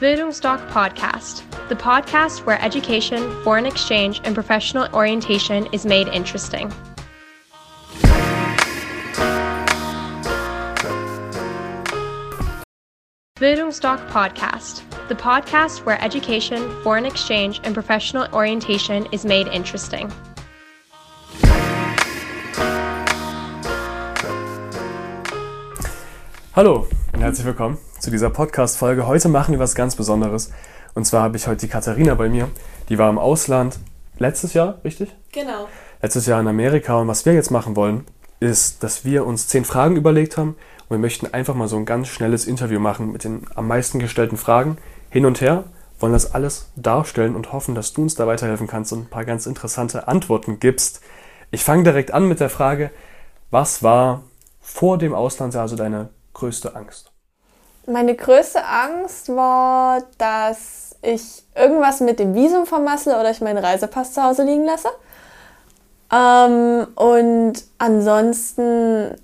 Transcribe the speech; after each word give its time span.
Bildungsdoc 0.00 0.64
Podcast, 0.70 1.42
the 1.68 1.74
podcast 1.74 2.46
where 2.46 2.62
education, 2.62 3.42
foreign 3.42 3.66
exchange, 3.66 4.20
and 4.22 4.32
professional 4.32 4.86
orientation 4.94 5.66
is 5.72 5.84
made 5.84 6.06
interesting. 6.06 6.72
Bildungsdoc 13.40 14.08
Podcast, 14.08 14.82
the 15.08 15.16
podcast 15.16 15.84
where 15.84 16.00
education, 16.00 16.80
foreign 16.84 17.04
exchange, 17.04 17.60
and 17.64 17.74
professional 17.74 18.32
orientation 18.32 19.08
is 19.10 19.24
made 19.24 19.48
interesting. 19.48 20.12
Hallo 26.54 26.86
und 27.12 27.20
herzlich 27.20 27.44
willkommen 27.44 27.87
zu 28.08 28.12
dieser 28.12 28.30
Podcast-Folge. 28.30 29.06
Heute 29.06 29.28
machen 29.28 29.52
wir 29.52 29.58
was 29.58 29.74
ganz 29.74 29.94
Besonderes. 29.94 30.50
Und 30.94 31.04
zwar 31.04 31.24
habe 31.24 31.36
ich 31.36 31.46
heute 31.46 31.66
die 31.66 31.68
Katharina 31.68 32.14
bei 32.14 32.30
mir. 32.30 32.48
Die 32.88 32.96
war 32.96 33.10
im 33.10 33.18
Ausland 33.18 33.78
letztes 34.16 34.54
Jahr, 34.54 34.78
richtig? 34.82 35.14
Genau. 35.30 35.68
Letztes 36.00 36.24
Jahr 36.24 36.40
in 36.40 36.48
Amerika. 36.48 36.96
Und 36.96 37.08
was 37.08 37.26
wir 37.26 37.34
jetzt 37.34 37.50
machen 37.50 37.76
wollen, 37.76 38.06
ist, 38.40 38.82
dass 38.82 39.04
wir 39.04 39.26
uns 39.26 39.48
zehn 39.48 39.66
Fragen 39.66 39.96
überlegt 39.96 40.38
haben. 40.38 40.56
Und 40.88 40.96
wir 40.96 40.98
möchten 40.98 41.26
einfach 41.34 41.54
mal 41.54 41.68
so 41.68 41.76
ein 41.76 41.84
ganz 41.84 42.08
schnelles 42.08 42.46
Interview 42.46 42.80
machen 42.80 43.12
mit 43.12 43.24
den 43.24 43.42
am 43.54 43.68
meisten 43.68 43.98
gestellten 43.98 44.38
Fragen. 44.38 44.78
Hin 45.10 45.26
und 45.26 45.42
her. 45.42 45.64
Wollen 46.00 46.14
das 46.14 46.32
alles 46.32 46.70
darstellen 46.76 47.36
und 47.36 47.52
hoffen, 47.52 47.74
dass 47.74 47.92
du 47.92 48.00
uns 48.00 48.14
da 48.14 48.26
weiterhelfen 48.26 48.68
kannst 48.68 48.90
und 48.94 49.00
ein 49.00 49.10
paar 49.10 49.26
ganz 49.26 49.44
interessante 49.44 50.08
Antworten 50.08 50.60
gibst. 50.60 51.02
Ich 51.50 51.62
fange 51.62 51.82
direkt 51.82 52.12
an 52.12 52.26
mit 52.26 52.40
der 52.40 52.48
Frage, 52.48 52.90
was 53.50 53.82
war 53.82 54.22
vor 54.62 54.96
dem 54.96 55.12
Auslandsjahr 55.14 55.64
also 55.64 55.76
deine 55.76 56.08
größte 56.32 56.74
Angst? 56.74 57.07
Meine 57.90 58.14
größte 58.14 58.64
Angst 58.64 59.28
war, 59.30 60.02
dass 60.18 60.96
ich 61.00 61.42
irgendwas 61.54 62.00
mit 62.00 62.18
dem 62.18 62.34
Visum 62.34 62.66
vermassle 62.66 63.18
oder 63.18 63.30
ich 63.30 63.40
meinen 63.40 63.58
Reisepass 63.64 64.12
zu 64.12 64.22
Hause 64.22 64.42
liegen 64.42 64.64
lasse. 64.64 64.88
Ähm, 66.12 66.86
und 66.94 67.54
ansonsten 67.78 69.14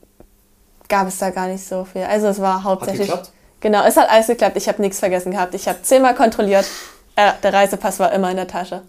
gab 0.88 1.08
es 1.08 1.18
da 1.18 1.30
gar 1.30 1.48
nicht 1.48 1.66
so 1.66 1.84
viel. 1.84 2.04
Also 2.04 2.28
es 2.28 2.40
war 2.40 2.64
hauptsächlich. 2.64 3.10
Hat 3.10 3.18
geklappt? 3.18 3.32
Genau, 3.60 3.84
es 3.84 3.96
hat 3.96 4.10
alles 4.10 4.26
geklappt. 4.26 4.56
Ich 4.56 4.68
habe 4.68 4.80
nichts 4.80 4.98
vergessen 4.98 5.32
gehabt. 5.32 5.54
Ich 5.54 5.68
habe 5.68 5.82
zehnmal 5.82 6.14
kontrolliert. 6.14 6.66
Äh, 7.16 7.32
der 7.42 7.52
Reisepass 7.52 8.00
war 8.00 8.12
immer 8.12 8.30
in 8.30 8.36
der 8.36 8.48
Tasche. 8.48 8.82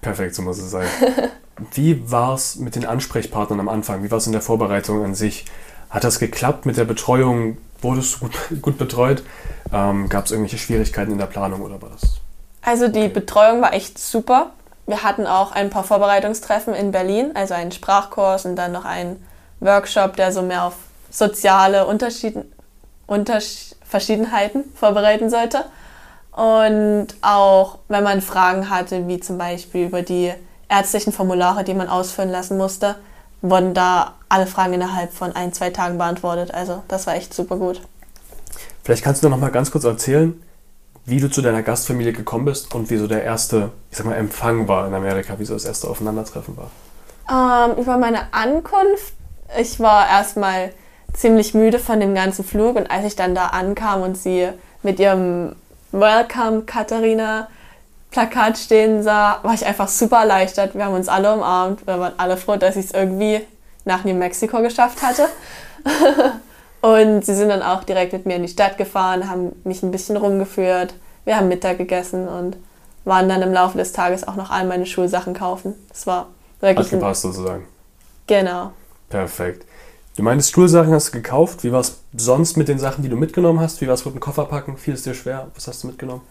Perfekt, 0.00 0.34
so 0.34 0.42
muss 0.42 0.58
es 0.58 0.70
sein. 0.70 0.86
Wie 1.72 2.10
war 2.10 2.34
es 2.34 2.56
mit 2.56 2.76
den 2.76 2.86
Ansprechpartnern 2.86 3.60
am 3.60 3.68
Anfang? 3.68 4.02
Wie 4.02 4.10
war 4.10 4.18
es 4.18 4.26
in 4.26 4.32
der 4.32 4.42
Vorbereitung 4.42 5.04
an 5.04 5.14
sich? 5.14 5.44
Hat 5.90 6.04
das 6.04 6.18
geklappt 6.18 6.66
mit 6.66 6.76
der 6.76 6.84
Betreuung? 6.84 7.58
Wurdest 7.80 8.16
du 8.16 8.18
gut, 8.20 8.32
gut 8.62 8.78
betreut? 8.78 9.22
Ähm, 9.72 10.08
Gab 10.08 10.26
es 10.26 10.30
irgendwelche 10.30 10.58
Schwierigkeiten 10.58 11.12
in 11.12 11.18
der 11.18 11.26
Planung 11.26 11.62
oder 11.62 11.80
war 11.80 11.90
das? 11.90 12.20
Also 12.62 12.88
die 12.88 13.08
Betreuung 13.08 13.62
war 13.62 13.72
echt 13.72 13.98
super. 13.98 14.50
Wir 14.86 15.02
hatten 15.02 15.26
auch 15.26 15.52
ein 15.52 15.70
paar 15.70 15.84
Vorbereitungstreffen 15.84 16.74
in 16.74 16.92
Berlin, 16.92 17.32
also 17.34 17.54
einen 17.54 17.72
Sprachkurs 17.72 18.46
und 18.46 18.56
dann 18.56 18.72
noch 18.72 18.84
einen 18.84 19.22
Workshop, 19.60 20.16
der 20.16 20.32
so 20.32 20.42
mehr 20.42 20.64
auf 20.64 20.74
soziale 21.10 21.86
Unterschieden, 21.86 22.50
Untersch 23.06 23.74
Verschiedenheiten 23.84 24.64
vorbereiten 24.74 25.30
sollte. 25.30 25.64
Und 26.32 27.08
auch 27.22 27.78
wenn 27.88 28.04
man 28.04 28.20
Fragen 28.20 28.70
hatte, 28.70 29.08
wie 29.08 29.18
zum 29.18 29.38
Beispiel 29.38 29.86
über 29.86 30.02
die 30.02 30.32
ärztlichen 30.68 31.12
Formulare, 31.12 31.64
die 31.64 31.74
man 31.74 31.88
ausfüllen 31.88 32.30
lassen 32.30 32.58
musste, 32.58 32.96
wurden 33.42 33.74
da 33.74 34.14
alle 34.28 34.46
Fragen 34.46 34.74
innerhalb 34.74 35.12
von 35.12 35.34
ein, 35.34 35.52
zwei 35.52 35.70
Tagen 35.70 35.98
beantwortet. 35.98 36.52
Also 36.52 36.82
das 36.88 37.06
war 37.06 37.14
echt 37.14 37.32
super 37.32 37.56
gut. 37.56 37.80
Vielleicht 38.82 39.04
kannst 39.04 39.22
du 39.22 39.28
noch 39.28 39.38
mal 39.38 39.50
ganz 39.50 39.70
kurz 39.70 39.84
erzählen, 39.84 40.40
wie 41.04 41.20
du 41.20 41.30
zu 41.30 41.40
deiner 41.40 41.62
Gastfamilie 41.62 42.12
gekommen 42.12 42.44
bist 42.44 42.74
und 42.74 42.90
wie 42.90 42.96
so 42.96 43.06
der 43.06 43.22
erste, 43.22 43.70
ich 43.90 43.96
sag 43.96 44.06
mal, 44.06 44.14
Empfang 44.14 44.68
war 44.68 44.86
in 44.86 44.94
Amerika, 44.94 45.38
wie 45.38 45.44
so 45.44 45.54
das 45.54 45.64
erste 45.64 45.88
Aufeinandertreffen 45.88 46.56
war. 46.56 46.70
Ähm, 47.30 47.78
über 47.78 47.96
meine 47.96 48.32
Ankunft, 48.32 49.14
ich 49.58 49.80
war 49.80 50.08
erstmal 50.08 50.72
ziemlich 51.14 51.54
müde 51.54 51.78
von 51.78 52.00
dem 52.00 52.14
ganzen 52.14 52.44
Flug 52.44 52.76
und 52.76 52.90
als 52.90 53.06
ich 53.06 53.16
dann 53.16 53.34
da 53.34 53.48
ankam 53.48 54.02
und 54.02 54.16
sie 54.16 54.48
mit 54.82 55.00
ihrem 55.00 55.56
Welcome 55.92 56.62
Katharina 56.62 57.48
Plakat 58.10 58.56
stehen 58.56 59.02
sah, 59.02 59.40
war 59.42 59.54
ich 59.54 59.66
einfach 59.66 59.88
super 59.88 60.20
erleichtert. 60.20 60.74
Wir 60.74 60.84
haben 60.86 60.94
uns 60.94 61.08
alle 61.08 61.34
umarmt, 61.34 61.86
wir 61.86 61.98
waren 61.98 62.14
alle 62.16 62.36
froh, 62.36 62.56
dass 62.56 62.76
ich 62.76 62.86
es 62.86 62.90
irgendwie 62.92 63.42
nach 63.84 64.04
New 64.04 64.14
Mexico 64.14 64.62
geschafft 64.62 65.02
hatte. 65.02 65.28
und 66.80 67.24
sie 67.24 67.34
sind 67.34 67.48
dann 67.50 67.62
auch 67.62 67.84
direkt 67.84 68.12
mit 68.12 68.26
mir 68.26 68.36
in 68.36 68.42
die 68.42 68.48
Stadt 68.48 68.78
gefahren, 68.78 69.28
haben 69.28 69.52
mich 69.64 69.82
ein 69.82 69.90
bisschen 69.90 70.16
rumgeführt. 70.16 70.94
Wir 71.24 71.36
haben 71.36 71.48
Mittag 71.48 71.78
gegessen 71.78 72.28
und 72.28 72.56
waren 73.04 73.28
dann 73.28 73.42
im 73.42 73.52
Laufe 73.52 73.76
des 73.76 73.92
Tages 73.92 74.26
auch 74.26 74.36
noch 74.36 74.50
all 74.50 74.66
meine 74.66 74.86
Schulsachen 74.86 75.34
kaufen. 75.34 75.74
Das 75.88 76.06
war 76.06 76.28
wirklich. 76.60 76.86
Hat 76.86 76.92
gepasst 76.92 77.22
sozusagen. 77.22 77.66
Genau. 78.26 78.72
Perfekt. 79.08 79.66
Du 80.16 80.22
meintest, 80.22 80.52
Schulsachen 80.52 80.92
hast 80.92 81.08
du 81.08 81.12
gekauft. 81.12 81.62
Wie 81.64 81.72
war 81.72 81.80
es 81.80 82.00
sonst 82.16 82.56
mit 82.56 82.68
den 82.68 82.78
Sachen, 82.78 83.02
die 83.02 83.08
du 83.08 83.16
mitgenommen 83.16 83.60
hast? 83.60 83.80
Wie 83.80 83.86
war 83.86 83.94
es 83.94 84.04
mit 84.04 84.14
dem 84.14 84.20
Kofferpacken? 84.20 84.76
Fiel 84.76 84.94
es 84.94 85.02
dir 85.02 85.14
schwer? 85.14 85.48
Was 85.54 85.68
hast 85.68 85.82
du 85.82 85.86
mitgenommen? 85.86 86.22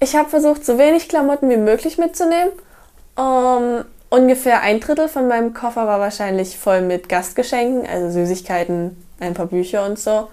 Ich 0.00 0.14
habe 0.14 0.28
versucht, 0.28 0.64
so 0.64 0.78
wenig 0.78 1.08
Klamotten 1.08 1.50
wie 1.50 1.56
möglich 1.56 1.98
mitzunehmen. 1.98 2.52
Um, 3.16 3.84
ungefähr 4.10 4.62
ein 4.62 4.78
Drittel 4.78 5.08
von 5.08 5.26
meinem 5.26 5.54
Koffer 5.54 5.86
war 5.86 5.98
wahrscheinlich 5.98 6.56
voll 6.56 6.82
mit 6.82 7.08
Gastgeschenken, 7.08 7.88
also 7.88 8.10
Süßigkeiten, 8.10 8.96
ein 9.18 9.34
paar 9.34 9.46
Bücher 9.46 9.84
und 9.84 9.98
so. 9.98 10.28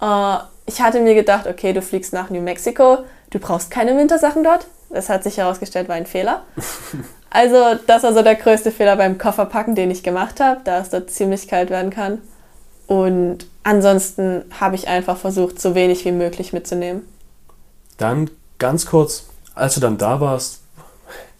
Uh, 0.00 0.38
ich 0.66 0.80
hatte 0.80 1.00
mir 1.00 1.14
gedacht, 1.14 1.46
okay, 1.46 1.72
du 1.72 1.80
fliegst 1.80 2.12
nach 2.12 2.30
New 2.30 2.42
Mexico, 2.42 2.98
du 3.30 3.38
brauchst 3.38 3.70
keine 3.70 3.96
Wintersachen 3.96 4.42
dort. 4.42 4.66
Das 4.90 5.08
hat 5.08 5.22
sich 5.22 5.36
herausgestellt, 5.36 5.88
war 5.88 5.96
ein 5.96 6.06
Fehler. 6.06 6.42
Also 7.30 7.74
das 7.86 8.04
war 8.04 8.14
so 8.14 8.22
der 8.22 8.36
größte 8.36 8.70
Fehler 8.70 8.96
beim 8.96 9.18
Kofferpacken, 9.18 9.74
den 9.74 9.90
ich 9.90 10.02
gemacht 10.02 10.40
habe, 10.40 10.62
da 10.64 10.80
es 10.80 10.88
dort 10.88 11.10
ziemlich 11.10 11.46
kalt 11.46 11.68
werden 11.68 11.90
kann. 11.90 12.22
Und 12.86 13.46
ansonsten 13.64 14.46
habe 14.58 14.76
ich 14.76 14.88
einfach 14.88 15.18
versucht, 15.18 15.60
so 15.60 15.74
wenig 15.74 16.06
wie 16.06 16.12
möglich 16.12 16.54
mitzunehmen. 16.54 17.06
Dann 17.98 18.30
ganz 18.58 18.86
kurz, 18.86 19.24
als 19.54 19.74
du 19.74 19.80
dann 19.80 19.98
da 19.98 20.20
warst, 20.20 20.60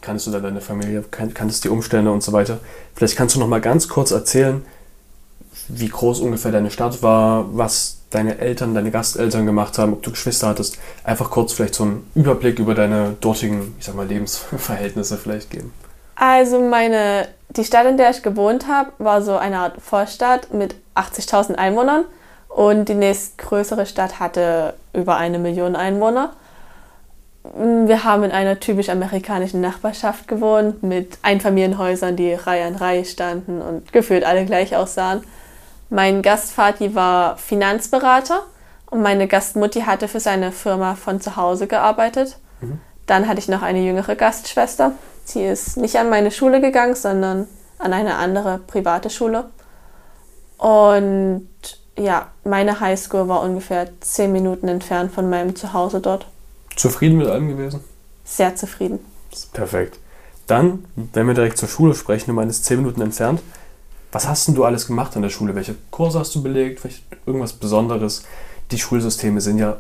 kanntest 0.01 0.27
du 0.27 0.31
dann 0.31 0.43
deine 0.43 0.61
Familie, 0.61 1.05
kanntest 1.11 1.65
die 1.65 1.69
Umstände 1.69 2.11
und 2.11 2.23
so 2.23 2.33
weiter. 2.33 2.59
Vielleicht 2.95 3.17
kannst 3.17 3.35
du 3.35 3.41
noch 3.41 3.49
mal 3.49 3.61
ganz 3.61 3.89
kurz 3.89 4.11
erzählen, 4.11 4.65
wie 5.69 5.89
groß 5.89 6.21
ungefähr 6.21 6.53
deine 6.53 6.71
Stadt 6.71 7.03
war, 7.03 7.47
was 7.57 7.99
deine 8.11 8.39
Eltern, 8.39 8.75
deine 8.75 8.91
Gasteltern 8.91 9.45
gemacht 9.45 9.77
haben, 9.77 9.93
ob 9.93 10.03
du 10.03 10.11
Geschwister 10.11 10.49
hattest. 10.49 10.79
Einfach 11.05 11.31
kurz 11.31 11.53
vielleicht 11.53 11.75
so 11.75 11.85
einen 11.85 12.11
Überblick 12.15 12.59
über 12.59 12.75
deine 12.75 13.17
dortigen, 13.21 13.75
ich 13.79 13.85
sag 13.85 13.95
mal, 13.95 14.07
Lebensverhältnisse 14.07 15.19
vielleicht 15.19 15.51
geben. 15.51 15.73
Also 16.15 16.61
meine, 16.61 17.29
die 17.51 17.65
Stadt, 17.65 17.87
in 17.87 17.97
der 17.97 18.11
ich 18.11 18.23
gewohnt 18.23 18.67
habe, 18.67 18.93
war 18.99 19.23
so 19.23 19.37
eine 19.37 19.59
Art 19.59 19.81
Vorstadt 19.81 20.53
mit 20.55 20.75
80.000 20.95 21.57
Einwohnern 21.57 22.05
und 22.49 22.89
die 22.89 22.95
nächstgrößere 22.95 23.87
Stadt 23.87 24.19
hatte 24.19 24.75
über 24.95 25.17
eine 25.17 25.39
Million 25.39 25.77
Einwohner. 25.77 26.33
Wir 27.45 28.05
haben 28.05 28.25
in 28.25 28.33
einer 28.33 28.61
typisch 28.61 28.89
amerikanischen 28.89 29.61
Nachbarschaft 29.61 30.29
gewohnt 30.29 30.83
mit 30.83 31.19
Einfamilienhäusern, 31.23 32.17
die 32.17 32.35
Reihe 32.35 32.67
an 32.67 32.75
Reihe 32.77 33.05
standen 33.05 33.63
und 33.63 33.93
gefühlt 33.93 34.25
alle 34.25 34.45
gleich 34.45 34.77
aussahen. 34.77 35.23
Mein 35.89 36.21
Gastvati 36.23 36.95
war 36.95 37.37
Finanzberater 37.39 38.43
und 38.91 39.03
meine 39.03 39.29
Gastmutti 39.29 39.83
hatte 39.83 40.09
für 40.09 40.21
seine 40.21 40.53
Firma 40.53 40.95
von 40.95 41.21
zu 41.21 41.37
Hause 41.37 41.67
gearbeitet. 41.67 42.37
Mhm. 42.61 42.81
Dann 43.07 43.27
hatte 43.27 43.39
ich 43.39 43.49
noch 43.49 43.63
eine 43.63 43.81
jüngere 43.81 44.17
Gastschwester. 44.17 44.93
Sie 45.25 45.45
ist 45.45 45.77
nicht 45.77 45.97
an 45.97 46.11
meine 46.11 46.31
Schule 46.31 46.61
gegangen, 46.61 46.95
sondern 46.95 47.47
an 47.79 47.93
eine 47.93 48.17
andere 48.17 48.59
private 48.59 49.09
Schule. 49.09 49.47
Und 50.59 51.49
ja, 51.97 52.27
meine 52.45 52.81
Highschool 52.81 53.29
war 53.29 53.43
ungefähr 53.43 53.89
zehn 54.01 54.33
Minuten 54.33 54.69
entfernt 54.69 55.13
von 55.13 55.31
meinem 55.31 55.57
Zuhause 55.57 56.01
dort. 56.01 56.27
Zufrieden 56.79 57.19
mit 57.19 57.27
allem 57.27 57.49
gewesen? 57.49 57.81
Sehr 58.25 58.55
zufrieden. 58.55 59.01
Perfekt. 59.53 59.99
Dann, 60.47 60.85
wenn 61.13 61.27
wir 61.27 61.35
direkt 61.35 61.59
zur 61.59 61.69
Schule 61.69 61.95
sprechen, 61.95 62.27
du 62.29 62.33
meinst 62.33 62.65
zehn 62.65 62.79
Minuten 62.79 63.01
entfernt. 63.01 63.43
Was 64.13 64.27
hast 64.27 64.49
denn 64.49 64.55
du 64.55 64.65
alles 64.65 64.87
gemacht 64.87 65.15
an 65.17 65.23
der 65.23 65.29
Schule? 65.29 65.55
Welche 65.55 65.75
Kurse 65.91 66.19
hast 66.19 66.35
du 66.35 66.43
belegt? 66.43 66.81
Vielleicht 66.81 67.03
irgendwas 67.27 67.53
Besonderes? 67.53 68.23
Die 68.71 68.79
Schulsysteme 68.79 69.41
sind 69.41 69.59
ja 69.59 69.79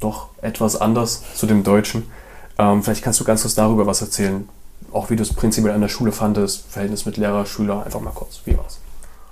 doch 0.00 0.30
etwas 0.40 0.80
anders 0.80 1.22
zu 1.34 1.46
dem 1.46 1.62
Deutschen. 1.62 2.10
Ähm, 2.58 2.82
vielleicht 2.82 3.04
kannst 3.04 3.20
du 3.20 3.24
ganz 3.24 3.42
kurz 3.42 3.54
darüber 3.54 3.86
was 3.86 4.00
erzählen. 4.00 4.48
Auch 4.90 5.10
wie 5.10 5.16
du 5.16 5.22
es 5.22 5.32
prinzipiell 5.32 5.74
an 5.74 5.80
der 5.80 5.88
Schule 5.88 6.12
fandest, 6.12 6.66
Verhältnis 6.68 7.06
mit 7.06 7.16
Lehrer, 7.18 7.46
Schüler, 7.46 7.84
einfach 7.84 8.00
mal 8.00 8.10
kurz. 8.10 8.40
Wie 8.44 8.56
war's? 8.58 8.80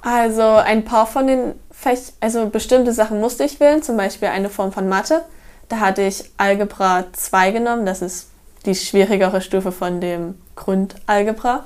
Also 0.02 0.42
ein 0.42 0.84
paar 0.84 1.06
von 1.06 1.26
den 1.26 1.54
Fäch 1.70 2.12
also 2.20 2.48
bestimmte 2.48 2.92
Sachen 2.92 3.20
musste 3.20 3.44
ich 3.44 3.58
wählen, 3.58 3.82
zum 3.82 3.96
Beispiel 3.96 4.28
eine 4.28 4.48
Form 4.48 4.72
von 4.72 4.88
Mathe. 4.88 5.22
Da 5.70 5.78
hatte 5.80 6.02
ich 6.02 6.24
Algebra 6.36 7.04
2 7.12 7.52
genommen, 7.52 7.86
das 7.86 8.02
ist 8.02 8.28
die 8.66 8.74
schwierigere 8.74 9.40
Stufe 9.40 9.72
von 9.72 10.00
dem 10.00 10.34
Grundalgebra. 10.56 11.64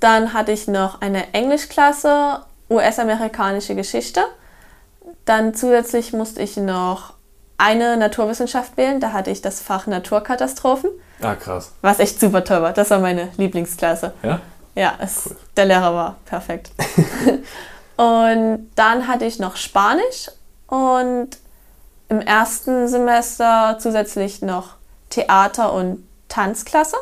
Dann 0.00 0.34
hatte 0.34 0.52
ich 0.52 0.68
noch 0.68 1.00
eine 1.00 1.32
Englischklasse, 1.32 2.40
US-amerikanische 2.70 3.74
Geschichte. 3.74 4.20
Dann 5.24 5.54
zusätzlich 5.54 6.12
musste 6.12 6.42
ich 6.42 6.56
noch 6.58 7.14
eine 7.56 7.96
Naturwissenschaft 7.96 8.76
wählen. 8.76 9.00
Da 9.00 9.12
hatte 9.12 9.30
ich 9.30 9.40
das 9.40 9.60
Fach 9.60 9.86
Naturkatastrophen, 9.86 10.90
Ah, 11.22 11.34
krass. 11.34 11.72
was 11.80 12.00
echt 12.00 12.20
super 12.20 12.44
toll 12.44 12.60
war. 12.62 12.72
Das 12.74 12.90
war 12.90 12.98
meine 12.98 13.28
Lieblingsklasse. 13.38 14.12
Ja? 14.22 14.40
Ja, 14.74 14.94
es, 15.00 15.34
der 15.56 15.64
Lehrer 15.66 15.94
war 15.94 16.16
perfekt. 16.26 16.70
und 17.96 18.70
dann 18.74 19.08
hatte 19.08 19.24
ich 19.24 19.38
noch 19.38 19.56
Spanisch 19.56 20.30
und 20.66 21.28
im 22.12 22.20
ersten 22.20 22.88
Semester 22.88 23.76
zusätzlich 23.78 24.42
noch 24.42 24.74
Theater- 25.08 25.72
und 25.72 26.06
Tanzklasse. 26.28 26.96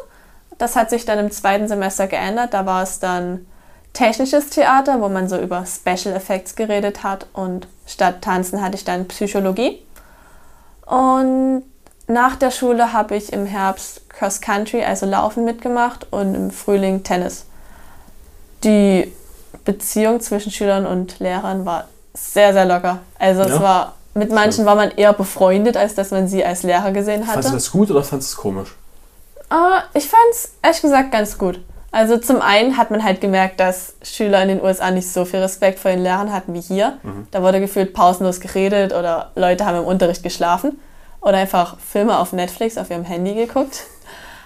Das 0.57 0.77
hat 0.77 0.89
sich 0.91 1.05
dann 1.05 1.19
im 1.19 1.31
zweiten 1.33 1.67
Semester 1.67 2.07
geändert. 2.07 2.55
Da 2.55 2.65
war 2.65 2.83
es 2.85 3.01
dann 3.01 3.47
technisches 3.93 4.51
Theater, 4.51 5.01
wo 5.01 5.09
man 5.09 5.29
so 5.29 5.37
über 5.37 5.65
Special 5.67 6.15
Effects 6.15 6.55
geredet 6.55 7.03
hat 7.03 7.27
und 7.33 7.67
statt 7.87 8.23
Tanzen 8.23 8.62
hatte 8.62 8.77
ich 8.77 8.85
dann 8.85 9.09
Psychologie. 9.09 9.83
Und 10.87 11.65
nach 12.06 12.37
der 12.37 12.53
Schule 12.53 12.93
habe 12.93 13.17
ich 13.17 13.33
im 13.33 13.47
Herbst 13.47 14.09
Cross 14.11 14.41
Country, 14.41 14.85
also 14.85 15.06
Laufen 15.06 15.45
mitgemacht 15.45 16.06
und 16.13 16.35
im 16.37 16.51
Frühling 16.53 17.03
Tennis. 17.03 17.47
Die 18.63 19.13
Beziehung 19.65 20.21
zwischen 20.21 20.53
Schülern 20.53 20.87
und 20.87 21.19
Lehrern 21.19 21.67
war 21.67 21.87
sehr, 22.15 22.53
sehr 22.53 22.65
locker. 22.65 23.01
Also 23.19 23.43
es 23.43 23.51
Ja? 23.51 23.61
war, 23.61 23.95
mit 24.15 24.33
manchen 24.33 24.67
war 24.67 24.75
man 24.75 24.91
eher 24.91 25.12
befreundet, 25.12 25.77
als 25.77 25.95
dass 25.95 26.11
man 26.11 26.29
sie 26.29 26.45
als 26.45 26.62
Lehrer 26.62 26.93
gesehen 26.93 27.23
hatte. 27.23 27.43
Fandest 27.43 27.51
du 27.51 27.57
das 27.57 27.71
gut 27.71 27.91
oder 27.91 28.03
fandest 28.03 28.33
du 28.33 28.37
es 28.37 28.41
komisch? 28.41 28.75
Äh, 29.51 29.99
ich 29.99 30.07
fand 30.09 30.23
es 30.33 30.53
ehrlich 30.62 30.83
gesagt 30.83 31.12
ganz 31.12 31.39
gut. 31.39 31.61
Also 31.93 32.19
zum 32.19 32.41
einen 32.41 32.77
hat 32.77 32.93
man 32.93 33.03
halt 33.03 33.21
gemerkt, 33.21 33.59
dass 33.59 33.95
Schüler 34.03 34.43
in 34.43 34.49
den 34.49 34.62
USA 34.62 34.93
nicht 34.93 35.09
so 35.09 35.25
viel 35.25 35.41
Respekt 35.41 35.81
vor 35.81 35.91
den 35.91 36.03
Lehrern 36.03 36.33
hatten 36.33 36.55
wie 36.55 36.61
hier. 36.61 36.99
Da 37.33 37.43
wurde 37.43 37.59
gefühlt 37.59 37.95
pausenlos 37.95 38.39
geredet 38.39 38.93
oder 38.93 39.33
Leute 39.35 39.67
haben 39.67 39.79
im 39.79 39.85
Unterricht 39.85 40.23
geschlafen 40.23 40.79
oder 41.21 41.39
einfach 41.39 41.79
Filme 41.81 42.17
auf 42.19 42.33
Netflix 42.33 42.79
auf 42.79 42.91
ihrem 42.91 43.05
Handy 43.05 43.35
geguckt. 43.35 43.87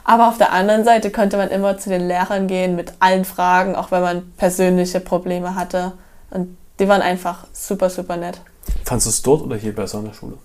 Aber 0.04 0.28
auf 0.28 0.38
der 0.38 0.52
anderen 0.52 0.84
Seite 0.84 1.10
konnte 1.10 1.36
man 1.36 1.50
immer 1.50 1.76
zu 1.76 1.90
den 1.90 2.08
Lehrern 2.08 2.46
gehen 2.46 2.76
mit 2.76 2.94
allen 2.98 3.26
Fragen, 3.26 3.76
auch 3.76 3.90
wenn 3.90 4.02
man 4.02 4.32
persönliche 4.36 5.00
Probleme 5.00 5.54
hatte. 5.54 5.92
Und 6.30 6.56
die 6.78 6.88
waren 6.88 7.02
einfach 7.02 7.46
super, 7.52 7.90
super 7.90 8.16
nett. 8.16 8.40
Fandest 8.84 9.06
du 9.06 9.10
es 9.10 9.22
dort 9.22 9.42
oder 9.42 9.56
hier 9.56 9.74
besser 9.74 9.98
in 9.98 10.06
der 10.06 10.14
Schule? 10.14 10.38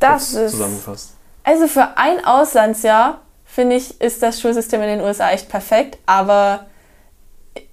Das 0.00 0.32
Kurz 0.32 0.34
ist 0.34 0.50
Zusammengefasst. 0.52 1.10
Also 1.44 1.66
für 1.66 1.96
ein 1.96 2.24
Auslandsjahr, 2.24 3.20
finde 3.44 3.76
ich, 3.76 4.00
ist 4.00 4.22
das 4.22 4.40
Schulsystem 4.40 4.80
in 4.82 4.88
den 4.88 5.00
USA 5.00 5.30
echt 5.30 5.48
perfekt, 5.48 5.98
aber 6.06 6.66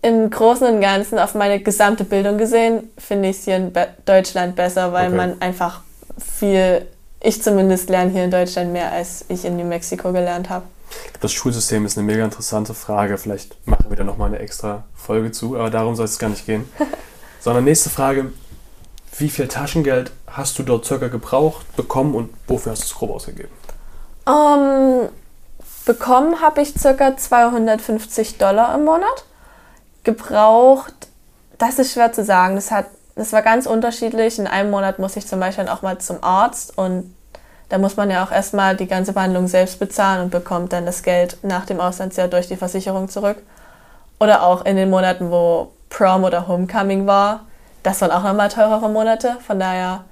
im 0.02 0.30
Großen 0.30 0.68
und 0.68 0.82
Ganzen 0.82 1.18
auf 1.20 1.34
meine 1.36 1.60
gesamte 1.60 2.04
Bildung 2.04 2.38
gesehen, 2.38 2.90
finde 2.98 3.30
ich 3.30 3.38
es 3.40 3.46
hier 3.46 3.56
in 3.56 3.74
Be 3.74 3.88
Deutschland 4.06 4.56
besser, 4.56 4.94
weil 4.94 5.08
Okay. 5.08 5.16
man 5.18 5.42
einfach 5.42 5.82
viel, 6.20 6.86
ich 7.20 7.42
zumindest 7.42 7.90
lerne 7.90 8.12
hier 8.12 8.24
in 8.26 8.32
Deutschland 8.32 8.74
mehr, 8.74 8.92
als 8.92 9.26
ich 9.30 9.46
in 9.46 9.58
New 9.58 9.66
Mexico 9.66 10.12
gelernt 10.12 10.50
habe. 10.50 10.66
Das 11.22 11.32
Schulsystem 11.32 11.86
ist 11.86 11.98
eine 11.98 12.06
mega 12.06 12.26
interessante 12.26 12.74
Frage. 12.74 13.18
Vielleicht 13.18 13.56
machen 13.68 13.86
wir 13.90 13.96
da 13.98 14.04
nochmal 14.04 14.28
eine 14.28 14.40
extra 14.40 14.84
Folge 14.94 15.32
zu, 15.32 15.56
aber 15.56 15.70
darum 15.70 15.96
soll 15.96 16.06
es 16.06 16.20
gar 16.20 16.30
nicht 16.30 16.46
gehen. 16.46 16.70
Sondern 17.40 17.64
nächste 17.64 17.90
Frage: 17.90 18.34
Wie 19.18 19.30
viel 19.30 19.48
Taschengeld 19.48 20.12
hast 20.28 20.58
du 20.58 20.64
dort 20.64 20.86
circa 20.86 21.08
gebraucht, 21.08 21.76
bekommen 21.76 22.16
und 22.16 22.34
wofür 22.48 22.72
hast 22.72 22.84
du 22.84 22.86
es 22.86 22.96
grob 22.96 23.12
ausgegeben? 23.12 23.52
Ähm, 24.28 25.10
bekommen 25.86 26.42
habe 26.42 26.62
ich 26.62 26.74
ca. 26.76 27.18
250 27.18 28.38
Dollar 28.38 28.74
im 28.76 28.86
Monat. 28.86 29.26
Gebraucht, 30.04 30.94
das 31.58 31.78
ist 31.80 31.94
schwer 31.94 32.14
zu 32.14 32.24
sagen. 32.24 32.56
Das, 32.56 32.72
hat, 32.72 32.86
das 33.16 33.34
war 33.34 33.42
ganz 33.42 33.66
unterschiedlich. 33.66 34.40
In 34.40 34.48
einem 34.48 34.72
Monat 34.72 35.00
musste 35.00 35.20
ich 35.20 35.28
zum 35.28 35.40
Beispiel 35.40 35.68
auch 35.68 35.82
mal 35.82 35.98
zum 36.00 36.24
Arzt 36.24 36.78
und 36.78 37.14
da 37.70 37.78
muss 37.78 37.96
man 37.96 38.10
ja 38.10 38.24
auch 38.26 38.32
erstmal 38.32 38.76
die 38.76 38.88
ganze 38.88 39.14
Behandlung 39.14 39.48
selbst 39.48 39.80
bezahlen 39.80 40.24
und 40.24 40.30
bekommt 40.30 40.74
dann 40.74 40.86
das 40.86 41.04
Geld 41.04 41.38
nach 41.42 41.66
dem 41.66 41.80
Auslandsjahr 41.80 42.28
durch 42.28 42.48
die 42.48 42.58
Versicherung 42.58 43.08
zurück. 43.08 43.38
Oder 44.20 44.44
auch 44.44 44.66
in 44.66 44.76
den 44.76 44.90
Monaten, 44.90 45.32
wo 45.32 45.72
Prom 45.90 46.26
oder 46.26 46.48
Homecoming 46.50 47.08
war. 47.08 47.46
Das 47.84 48.02
waren 48.02 48.12
auch 48.12 48.24
nochmal 48.24 48.50
teurere 48.50 48.90
Monate. 48.90 49.38
Von 49.46 49.60
daher 49.60 50.06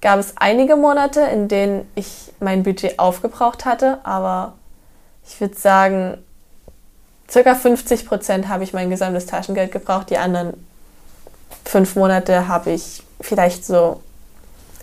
gab 0.00 0.18
es 0.18 0.36
einige 0.36 0.76
Monate, 0.76 1.20
in 1.20 1.48
denen 1.48 1.88
ich 1.94 2.32
mein 2.40 2.62
Budget 2.62 2.98
aufgebraucht 2.98 3.64
hatte, 3.64 3.98
aber 4.04 4.54
ich 5.26 5.40
würde 5.40 5.56
sagen, 5.56 6.18
circa 7.30 7.54
50 7.54 8.06
Prozent 8.06 8.48
habe 8.48 8.64
ich 8.64 8.72
mein 8.72 8.90
gesamtes 8.90 9.26
Taschengeld 9.26 9.72
gebraucht. 9.72 10.10
Die 10.10 10.18
anderen 10.18 10.54
fünf 11.64 11.96
Monate 11.96 12.48
habe 12.48 12.70
ich 12.70 13.02
vielleicht 13.20 13.64
so 13.64 14.00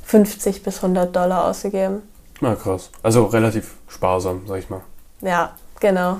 50 0.06 0.63
bis 0.63 0.77
100 0.77 1.13
Dollar 1.15 1.45
ausgegeben. 1.45 2.01
Na 2.39 2.56
krass. 2.56 2.91
Also 3.03 3.25
relativ 3.25 3.75
sparsam, 3.88 4.44
sag 4.47 4.59
ich 4.59 4.69
mal. 4.69 4.81
Ja, 5.21 5.53
genau. 5.79 6.18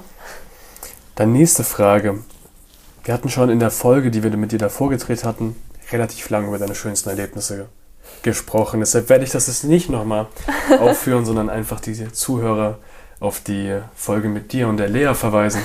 Dann 1.16 1.32
nächste 1.32 1.64
Frage. 1.64 2.20
Wir 3.04 3.14
hatten 3.14 3.30
schon 3.30 3.50
in 3.50 3.60
der 3.60 3.72
Folge, 3.72 4.12
die 4.12 4.24
wir 4.24 4.36
mit 4.36 4.52
dir 4.52 4.60
davor 4.60 4.90
gedreht 4.90 5.24
hatten, 5.24 5.56
relativ 5.92 6.30
lange 6.30 6.48
über 6.48 6.58
deine 6.58 6.76
schönsten 6.76 7.10
Erlebnisse 7.10 7.56
ge- 7.58 7.66
gesprochen. 8.24 8.80
Deshalb 8.80 9.10
werde 9.10 9.24
ich 9.24 9.32
das 9.32 9.48
jetzt 9.48 9.64
nicht 9.64 9.90
nochmal 9.90 10.28
aufführen, 10.80 11.26
sondern 11.26 11.50
einfach 11.50 11.80
die 11.80 12.12
Zuhörer 12.12 12.80
auf 13.20 13.40
die 13.42 13.80
Folge 13.96 14.30
mit 14.30 14.54
dir 14.54 14.68
und 14.68 14.78
der 14.78 14.90
Lea 14.90 15.14
verweisen. 15.14 15.62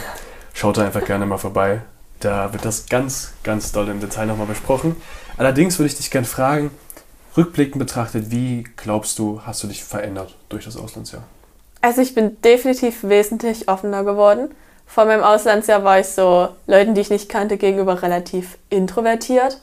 Schaut 0.54 0.78
da 0.78 0.84
einfach 0.84 1.04
gerne 1.04 1.26
mal 1.26 1.38
vorbei. 1.38 1.82
Da 2.20 2.52
wird 2.52 2.64
das 2.64 2.86
ganz, 2.86 3.32
ganz 3.42 3.72
doll 3.72 3.88
im 3.88 4.00
Detail 4.00 4.26
nochmal 4.26 4.46
besprochen. 4.46 4.96
Allerdings 5.36 5.78
würde 5.78 5.88
ich 5.88 5.96
dich 5.96 6.10
gerne 6.10 6.26
fragen, 6.26 6.70
rückblickend 7.36 7.78
betrachtet, 7.78 8.30
wie 8.30 8.64
glaubst 8.76 9.18
du, 9.18 9.40
hast 9.44 9.62
du 9.62 9.66
dich 9.66 9.82
verändert 9.82 10.36
durch 10.48 10.64
das 10.66 10.76
Auslandsjahr? 10.76 11.24
Also 11.80 12.00
ich 12.00 12.14
bin 12.14 12.40
definitiv 12.42 13.02
wesentlich 13.02 13.68
offener 13.68 14.04
geworden. 14.04 14.50
Vor 14.86 15.06
meinem 15.06 15.22
Auslandsjahr 15.24 15.82
war 15.84 15.98
ich 15.98 16.06
so 16.08 16.48
Leuten, 16.66 16.94
die 16.94 17.00
ich 17.00 17.10
nicht 17.10 17.28
kannte, 17.28 17.56
gegenüber 17.56 18.02
relativ 18.02 18.58
introvertiert. 18.70 19.60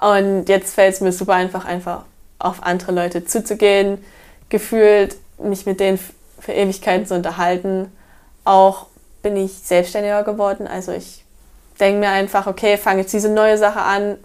Und 0.00 0.48
jetzt 0.48 0.74
fällt 0.74 0.94
es 0.94 1.00
mir 1.00 1.12
super 1.12 1.34
einfach, 1.34 1.64
einfach 1.64 2.04
auf 2.38 2.62
andere 2.62 2.92
Leute 2.92 3.24
zuzugehen, 3.24 4.02
gefühlt 4.48 5.16
mich 5.38 5.66
mit 5.66 5.78
denen 5.78 5.98
für 6.38 6.52
Ewigkeiten 6.52 7.06
zu 7.06 7.14
unterhalten. 7.14 7.92
Auch 8.44 8.86
bin 9.22 9.36
ich 9.36 9.52
selbstständiger 9.52 10.22
geworden. 10.24 10.66
Also 10.66 10.92
ich 10.92 11.24
denke 11.78 12.00
mir 12.00 12.10
einfach, 12.10 12.46
okay, 12.46 12.76
fange 12.78 13.02
jetzt 13.02 13.12
diese 13.12 13.28
neue 13.28 13.58
Sache 13.58 13.80
an, 13.80 14.16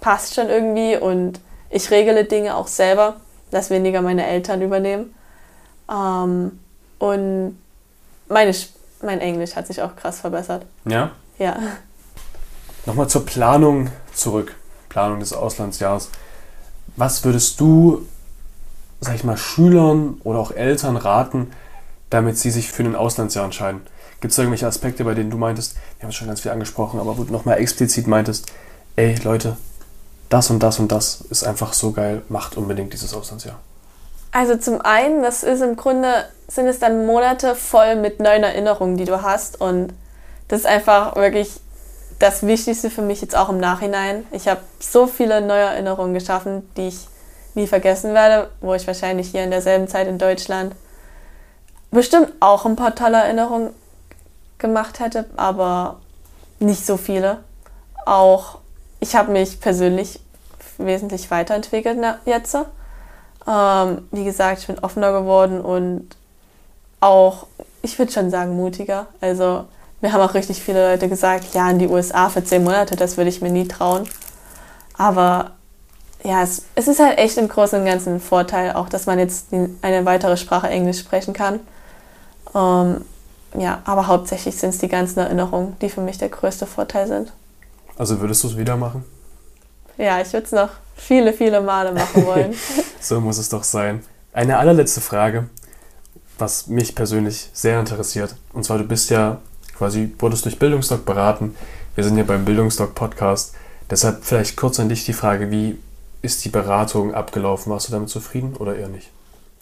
passt 0.00 0.34
schon 0.34 0.48
irgendwie 0.48 0.96
und 0.96 1.40
ich 1.70 1.90
regle 1.90 2.24
Dinge 2.24 2.56
auch 2.56 2.66
selber, 2.66 3.16
lass 3.50 3.70
weniger 3.70 4.02
meine 4.02 4.26
Eltern 4.26 4.62
übernehmen. 4.62 5.14
Ähm, 5.90 6.58
und 6.98 7.58
meine, 8.28 8.54
mein 9.02 9.20
Englisch 9.20 9.56
hat 9.56 9.66
sich 9.66 9.82
auch 9.82 9.94
krass 9.96 10.20
verbessert. 10.20 10.64
Ja? 10.86 11.10
Ja. 11.38 11.58
Nochmal 12.86 13.08
zur 13.08 13.26
Planung 13.26 13.90
zurück. 14.14 14.54
Planung 14.92 15.20
des 15.20 15.32
Auslandsjahres. 15.32 16.10
Was 16.96 17.24
würdest 17.24 17.58
du, 17.60 18.06
sag 19.00 19.14
ich 19.14 19.24
mal, 19.24 19.38
Schülern 19.38 20.20
oder 20.22 20.38
auch 20.38 20.50
Eltern 20.50 20.98
raten, 20.98 21.50
damit 22.10 22.36
sie 22.36 22.50
sich 22.50 22.70
für 22.70 22.82
ein 22.82 22.94
Auslandsjahr 22.94 23.46
entscheiden? 23.46 23.80
Gibt 24.20 24.32
es 24.32 24.38
irgendwelche 24.38 24.66
Aspekte, 24.66 25.04
bei 25.04 25.14
denen 25.14 25.30
du 25.30 25.38
meintest, 25.38 25.76
wir 25.98 26.02
haben 26.02 26.10
es 26.10 26.16
schon 26.16 26.28
ganz 26.28 26.42
viel 26.42 26.50
angesprochen, 26.50 27.00
aber 27.00 27.16
wo 27.16 27.24
du 27.24 27.32
nochmal 27.32 27.58
explizit 27.58 28.06
meintest, 28.06 28.52
ey 28.96 29.16
Leute, 29.24 29.56
das 30.28 30.50
und 30.50 30.62
das 30.62 30.78
und 30.78 30.92
das 30.92 31.22
ist 31.22 31.42
einfach 31.42 31.72
so 31.72 31.92
geil, 31.92 32.20
macht 32.28 32.58
unbedingt 32.58 32.92
dieses 32.92 33.14
Auslandsjahr. 33.14 33.58
Also 34.30 34.56
zum 34.56 34.80
einen, 34.82 35.22
das 35.22 35.42
ist 35.42 35.62
im 35.62 35.76
Grunde, 35.76 36.26
sind 36.48 36.66
es 36.66 36.78
dann 36.78 37.06
Monate 37.06 37.54
voll 37.54 37.96
mit 37.96 38.20
neuen 38.20 38.42
Erinnerungen, 38.42 38.98
die 38.98 39.04
du 39.04 39.22
hast. 39.22 39.60
Und 39.60 39.94
das 40.48 40.60
ist 40.60 40.66
einfach 40.66 41.16
wirklich 41.16 41.60
das 42.22 42.46
Wichtigste 42.46 42.88
für 42.88 43.02
mich 43.02 43.20
jetzt 43.20 43.36
auch 43.36 43.48
im 43.48 43.58
Nachhinein. 43.58 44.24
Ich 44.30 44.46
habe 44.46 44.60
so 44.78 45.08
viele 45.08 45.40
neue 45.40 45.64
Erinnerungen 45.64 46.14
geschaffen, 46.14 46.70
die 46.76 46.86
ich 46.86 47.08
nie 47.54 47.66
vergessen 47.66 48.14
werde, 48.14 48.48
wo 48.60 48.74
ich 48.74 48.86
wahrscheinlich 48.86 49.30
hier 49.32 49.42
in 49.42 49.50
derselben 49.50 49.88
Zeit 49.88 50.06
in 50.06 50.18
Deutschland 50.18 50.76
bestimmt 51.90 52.32
auch 52.38 52.64
ein 52.64 52.76
paar 52.76 52.94
tolle 52.94 53.16
Erinnerungen 53.16 53.70
gemacht 54.58 55.00
hätte, 55.00 55.28
aber 55.36 55.98
nicht 56.60 56.86
so 56.86 56.96
viele. 56.96 57.40
Auch 58.06 58.58
ich 59.00 59.16
habe 59.16 59.32
mich 59.32 59.58
persönlich 59.60 60.20
wesentlich 60.78 61.28
weiterentwickelt 61.28 61.98
jetzt. 62.24 62.54
Ähm, 63.48 64.08
wie 64.12 64.24
gesagt, 64.24 64.60
ich 64.60 64.68
bin 64.68 64.78
offener 64.78 65.12
geworden 65.12 65.60
und 65.60 66.08
auch, 67.00 67.48
ich 67.82 67.98
würde 67.98 68.12
schon 68.12 68.30
sagen, 68.30 68.56
mutiger. 68.56 69.08
Also 69.20 69.64
mir 70.02 70.12
haben 70.12 70.20
auch 70.20 70.34
richtig 70.34 70.62
viele 70.62 70.92
Leute 70.92 71.08
gesagt, 71.08 71.54
ja, 71.54 71.70
in 71.70 71.78
die 71.78 71.88
USA 71.88 72.28
für 72.28 72.44
zehn 72.44 72.64
Monate, 72.64 72.96
das 72.96 73.16
würde 73.16 73.30
ich 73.30 73.40
mir 73.40 73.50
nie 73.50 73.68
trauen. 73.68 74.06
Aber 74.98 75.52
ja, 76.24 76.42
es, 76.42 76.64
es 76.74 76.88
ist 76.88 77.00
halt 77.00 77.18
echt 77.18 77.38
im 77.38 77.48
Großen 77.48 77.78
und 77.78 77.86
Ganzen 77.86 78.14
ein 78.14 78.20
Vorteil, 78.20 78.72
auch 78.72 78.88
dass 78.88 79.06
man 79.06 79.18
jetzt 79.18 79.46
eine 79.52 80.04
weitere 80.04 80.36
Sprache 80.36 80.68
Englisch 80.68 80.98
sprechen 80.98 81.32
kann. 81.32 81.60
Ähm, 82.54 83.04
ja, 83.56 83.80
aber 83.84 84.08
hauptsächlich 84.08 84.56
sind 84.56 84.70
es 84.70 84.78
die 84.78 84.88
ganzen 84.88 85.20
Erinnerungen, 85.20 85.76
die 85.80 85.88
für 85.88 86.00
mich 86.00 86.18
der 86.18 86.28
größte 86.28 86.66
Vorteil 86.66 87.06
sind. 87.06 87.32
Also 87.96 88.20
würdest 88.20 88.42
du 88.42 88.48
es 88.48 88.56
wieder 88.56 88.76
machen? 88.76 89.04
Ja, 89.98 90.20
ich 90.20 90.32
würde 90.32 90.46
es 90.46 90.52
noch 90.52 90.70
viele, 90.96 91.32
viele 91.32 91.60
Male 91.60 91.92
machen 91.92 92.26
wollen. 92.26 92.54
So 93.00 93.20
muss 93.20 93.38
es 93.38 93.48
doch 93.48 93.62
sein. 93.62 94.02
Eine 94.32 94.58
allerletzte 94.58 95.00
Frage, 95.00 95.48
was 96.38 96.66
mich 96.66 96.94
persönlich 96.94 97.50
sehr 97.52 97.78
interessiert. 97.78 98.34
Und 98.52 98.64
zwar, 98.64 98.78
du 98.78 98.84
bist 98.84 99.10
ja 99.10 99.38
quasi, 99.82 100.14
wurdest 100.20 100.44
durch 100.44 100.60
Bildungsdoc 100.60 101.04
beraten. 101.04 101.56
Wir 101.96 102.04
sind 102.04 102.16
ja 102.16 102.22
beim 102.22 102.44
Bildungsdoc 102.44 102.94
Podcast. 102.94 103.56
Deshalb 103.90 104.22
vielleicht 104.22 104.56
kurz 104.56 104.78
an 104.78 104.88
dich 104.88 105.04
die 105.04 105.12
Frage, 105.12 105.50
wie 105.50 105.76
ist 106.22 106.44
die 106.44 106.50
Beratung 106.50 107.14
abgelaufen? 107.14 107.72
Warst 107.72 107.88
du 107.88 107.92
damit 107.92 108.08
zufrieden 108.08 108.54
oder 108.60 108.76
eher 108.76 108.86
nicht? 108.86 109.10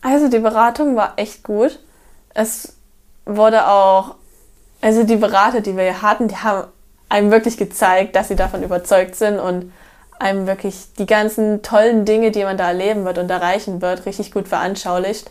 Also 0.03 0.29
die 0.29 0.41
Beratung 0.41 0.95
war 0.95 1.15
echt 1.17 1.43
gut. 1.43 1.79
Es 2.35 2.75
wurde 3.25 3.67
auch, 3.67 4.17
also 4.83 5.05
die 5.05 5.17
Berater, 5.17 5.63
die 5.63 5.75
wir 5.75 6.03
hatten, 6.03 6.29
die 6.29 6.37
haben 6.37 6.69
einem 7.09 7.31
wirklich 7.31 7.57
gezeigt, 7.57 8.15
dass 8.15 8.29
sie 8.29 8.37
davon 8.37 8.63
überzeugt 8.63 9.17
sind 9.17 9.39
und 9.39 9.73
einem 10.19 10.47
wirklich 10.47 10.93
die 10.99 11.07
ganzen 11.07 11.63
tollen 11.63 12.05
Dinge, 12.05 12.31
die 12.31 12.45
man 12.45 12.59
da 12.59 12.69
erleben 12.69 13.07
wird 13.07 13.17
und 13.17 13.31
erreichen 13.31 13.81
wird, 13.81 14.05
richtig 14.05 14.33
gut 14.33 14.49
veranschaulicht. 14.49 15.31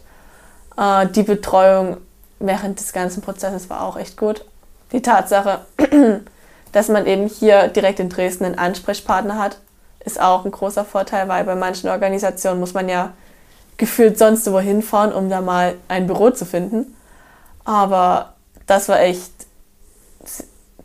Äh, 0.78 1.06
die 1.10 1.22
Betreuung 1.22 1.98
während 2.40 2.80
des 2.80 2.92
ganzen 2.92 3.22
Prozesses 3.22 3.70
war 3.70 3.84
auch 3.84 3.98
echt 3.98 4.18
gut. 4.18 4.46
Die 4.92 5.02
Tatsache, 5.02 5.62
dass 6.72 6.88
man 6.88 7.06
eben 7.06 7.28
hier 7.28 7.68
direkt 7.68 8.00
in 8.00 8.10
Dresden 8.10 8.46
einen 8.46 8.58
Ansprechpartner 8.58 9.38
hat, 9.38 9.60
ist 10.04 10.20
auch 10.20 10.46
ein 10.46 10.52
großer 10.52 10.86
Vorteil, 10.86 11.28
weil 11.28 11.44
bei 11.44 11.56
manchen 11.56 11.90
Organisationen 11.90 12.60
muss 12.60 12.74
man 12.74 12.90
ja 12.90 13.14
gefühlt 13.78 14.18
sonst 14.18 14.52
wohin 14.52 14.82
fahren, 14.82 15.14
um 15.14 15.30
da 15.30 15.42
mal 15.42 15.76
ein 15.88 16.08
Büro 16.08 16.32
zu 16.32 16.46
finden. 16.46 16.96
Aber 17.66 18.34
das 18.68 18.90
war 18.90 19.00
echt 19.00 19.32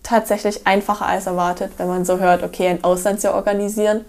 tatsächlich 0.02 0.66
einfacher 0.66 1.06
als 1.06 1.26
erwartet, 1.26 1.72
wenn 1.78 1.88
man 1.88 2.04
so 2.04 2.18
hört, 2.18 2.42
okay, 2.42 2.68
ein 2.68 2.84
Auslandsjahr 2.84 3.34
organisieren. 3.34 4.04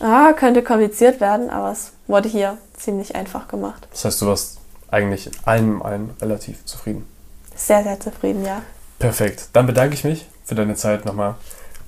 Ah, 0.00 0.32
könnte 0.32 0.62
kompliziert 0.62 1.20
werden, 1.20 1.50
aber 1.50 1.72
es 1.72 1.92
wurde 2.06 2.28
hier 2.28 2.56
ziemlich 2.74 3.16
einfach 3.16 3.48
gemacht. 3.48 3.86
Das 3.90 4.04
heißt, 4.04 4.22
du 4.22 4.26
warst 4.26 4.58
eigentlich 4.90 5.26
in 5.26 5.32
allem, 5.44 5.82
allem 5.82 6.10
relativ 6.20 6.64
zufrieden. 6.64 7.06
Sehr, 7.54 7.82
sehr 7.82 8.00
zufrieden, 8.00 8.44
ja. 8.44 8.62
Perfekt. 9.00 9.48
Dann 9.54 9.66
bedanke 9.66 9.94
ich 9.94 10.04
mich 10.04 10.26
für 10.44 10.54
deine 10.54 10.76
Zeit 10.76 11.06
nochmal 11.06 11.34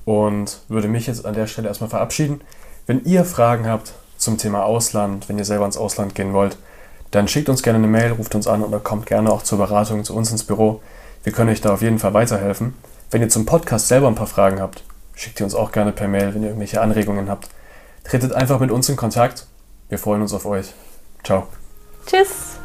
und 0.04 0.62
würde 0.69 0.88
mich 0.88 1.07
jetzt 1.07 1.25
an 1.25 1.35
der 1.35 1.47
Stelle 1.47 1.69
erstmal 1.69 1.90
verabschieden. 1.90 2.40
Wenn 2.87 3.04
ihr 3.04 3.25
Fragen 3.25 3.69
habt 3.69 3.92
zum 4.16 4.38
Thema 4.38 4.64
Ausland, 4.64 5.28
wenn 5.28 5.38
ihr 5.38 5.45
selber 5.45 5.66
ins 5.66 5.76
Ausland 5.76 6.14
gehen 6.14 6.33
wollt, 6.33 6.57
dann 7.11 7.28
schickt 7.28 7.50
uns 7.50 7.62
gerne 7.62 7.78
eine 7.78 7.87
Mail, 7.87 8.12
ruft 8.12 8.35
uns 8.35 8.47
an 8.47 8.64
oder 8.64 8.81
kommt 8.81 9.04
gerne 9.04 9.31
auch 9.31 9.42
zur 9.42 9.59
Beratung 9.59 10.02
zu 10.04 10.16
uns 10.16 10.33
ins 10.33 10.45
Büro. 10.45 10.81
Wir 11.23 11.33
können 11.33 11.50
euch 11.50 11.61
da 11.61 11.75
auf 11.75 11.83
jeden 11.83 11.99
Fall 11.99 12.14
weiterhelfen. 12.14 12.75
Wenn 13.11 13.21
ihr 13.21 13.28
zum 13.28 13.45
Podcast 13.45 13.88
selber 13.88 14.09
ein 14.09 14.14
paar 14.14 14.26
Fragen 14.26 14.61
habt, 14.61 14.83
schickt 15.14 15.38
ihr 15.38 15.45
uns 15.45 15.54
auch 15.54 15.71
gerne 15.71 15.92
per 15.92 16.09
Mail, 16.09 16.35
wenn 16.35 16.42
ihr 16.42 16.49
irgendwelche 16.49 16.81
Anregungen 16.81 17.28
habt. 17.28 17.49
Tretet 18.04 18.33
einfach 18.33 18.59
mit 18.59 18.71
uns 18.71 18.88
in 18.88 18.97
Kontakt. 18.97 19.47
Wir 19.90 19.99
freuen 19.99 20.23
uns 20.23 20.33
auf 20.33 20.47
euch. 20.47 20.73
Ciao. 21.23 21.47
Tschüss. 22.07 22.57